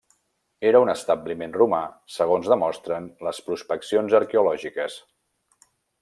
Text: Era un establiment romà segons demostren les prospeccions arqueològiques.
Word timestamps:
Era 0.67 0.79
un 0.85 0.91
establiment 0.93 1.51
romà 1.57 1.81
segons 2.15 2.49
demostren 2.55 3.07
les 3.27 3.41
prospeccions 3.49 4.15
arqueològiques. 4.21 4.97